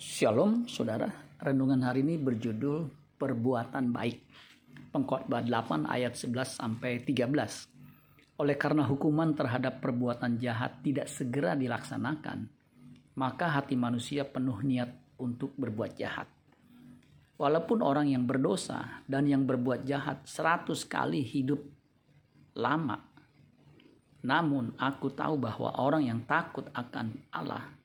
Shalom 0.00 0.64
saudara, 0.64 1.12
renungan 1.44 1.84
hari 1.84 2.00
ini 2.00 2.16
berjudul 2.16 2.88
Perbuatan 3.20 3.92
Baik. 3.92 4.24
Pengkhotbah 4.96 5.44
8 5.44 5.84
ayat 5.84 6.16
11 6.16 6.56
sampai 6.56 7.04
13. 7.04 7.28
Oleh 8.40 8.56
karena 8.56 8.88
hukuman 8.88 9.36
terhadap 9.36 9.84
perbuatan 9.84 10.40
jahat 10.40 10.80
tidak 10.80 11.04
segera 11.04 11.52
dilaksanakan, 11.52 12.48
maka 13.12 13.52
hati 13.52 13.76
manusia 13.76 14.24
penuh 14.24 14.56
niat 14.64 14.88
untuk 15.20 15.52
berbuat 15.60 15.92
jahat. 16.00 16.32
Walaupun 17.36 17.84
orang 17.84 18.08
yang 18.08 18.24
berdosa 18.24 19.04
dan 19.04 19.28
yang 19.28 19.44
berbuat 19.44 19.84
jahat 19.84 20.24
seratus 20.24 20.88
kali 20.88 21.20
hidup 21.20 21.60
lama, 22.56 23.04
namun 24.24 24.72
aku 24.80 25.12
tahu 25.12 25.36
bahwa 25.36 25.76
orang 25.76 26.08
yang 26.08 26.24
takut 26.24 26.64
akan 26.72 27.20
Allah 27.36 27.79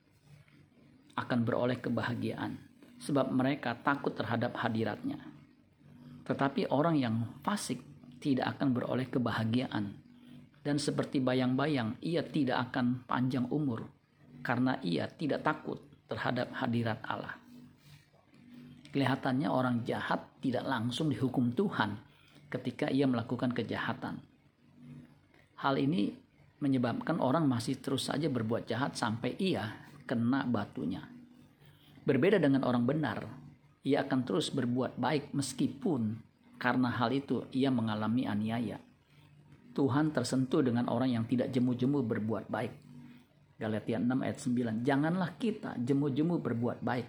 akan 1.16 1.38
beroleh 1.42 1.80
kebahagiaan 1.80 2.60
sebab 3.00 3.32
mereka 3.32 3.76
takut 3.80 4.12
terhadap 4.12 4.56
hadiratnya. 4.60 5.20
Tetapi 6.24 6.68
orang 6.72 6.96
yang 7.00 7.16
fasik 7.40 7.80
tidak 8.20 8.56
akan 8.56 8.72
beroleh 8.72 9.06
kebahagiaan 9.08 9.94
dan 10.66 10.76
seperti 10.82 11.22
bayang-bayang 11.22 11.94
ia 12.02 12.26
tidak 12.26 12.70
akan 12.70 13.06
panjang 13.06 13.46
umur 13.54 13.86
karena 14.42 14.78
ia 14.82 15.06
tidak 15.06 15.46
takut 15.46 15.78
terhadap 16.10 16.50
hadirat 16.58 16.98
Allah. 17.06 17.38
Kelihatannya 18.90 19.46
orang 19.46 19.84
jahat 19.86 20.40
tidak 20.40 20.64
langsung 20.66 21.12
dihukum 21.12 21.52
Tuhan 21.54 21.94
ketika 22.50 22.88
ia 22.90 23.04
melakukan 23.04 23.52
kejahatan. 23.52 24.18
Hal 25.60 25.76
ini 25.76 26.10
menyebabkan 26.58 27.20
orang 27.20 27.44
masih 27.44 27.76
terus 27.78 28.08
saja 28.08 28.26
berbuat 28.32 28.66
jahat 28.66 28.96
sampai 28.96 29.36
ia 29.36 29.68
kena 30.08 30.48
batunya. 30.48 31.15
Berbeda 32.06 32.38
dengan 32.38 32.62
orang 32.62 32.86
benar, 32.86 33.26
ia 33.82 34.06
akan 34.06 34.22
terus 34.22 34.54
berbuat 34.54 34.94
baik 34.94 35.34
meskipun 35.34 36.22
karena 36.54 36.94
hal 36.94 37.10
itu 37.10 37.50
ia 37.50 37.66
mengalami 37.74 38.30
aniaya. 38.30 38.78
Tuhan 39.74 40.14
tersentuh 40.14 40.62
dengan 40.62 40.86
orang 40.86 41.10
yang 41.10 41.24
tidak 41.26 41.50
jemu-jemu 41.50 42.06
berbuat 42.06 42.46
baik. 42.46 42.72
Galatia 43.58 43.98
6 43.98 44.22
ayat 44.22 44.38
9. 44.38 44.86
Janganlah 44.86 45.30
kita 45.34 45.74
jemu-jemu 45.82 46.38
berbuat 46.38 46.78
baik. 46.80 47.08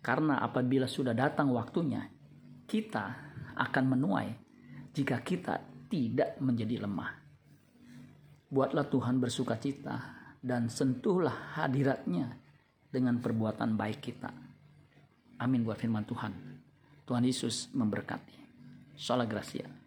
Karena 0.00 0.40
apabila 0.40 0.88
sudah 0.88 1.12
datang 1.12 1.52
waktunya, 1.52 2.08
kita 2.64 3.04
akan 3.52 3.84
menuai 3.84 4.30
jika 4.96 5.20
kita 5.20 5.60
tidak 5.92 6.40
menjadi 6.40 6.88
lemah. 6.88 7.12
Buatlah 8.48 8.88
Tuhan 8.88 9.20
bersuka 9.20 9.60
cita 9.60 9.96
dan 10.40 10.72
sentuhlah 10.72 11.60
hadiratnya 11.60 12.45
dengan 12.90 13.18
perbuatan 13.20 13.74
baik 13.76 13.98
kita. 14.00 14.30
Amin 15.42 15.62
buat 15.62 15.76
firman 15.76 16.04
Tuhan. 16.08 16.32
Tuhan 17.06 17.24
Yesus 17.24 17.70
memberkati. 17.76 18.36
Salam 18.96 19.28
Gracia. 19.28 19.85